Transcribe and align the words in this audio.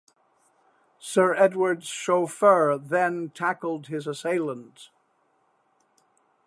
Sir 0.97 1.35
Edward's 1.35 1.85
chauffeur 1.85 2.75
then 2.79 3.29
tackled 3.35 3.85
his 3.85 4.07
assailant. 4.07 4.89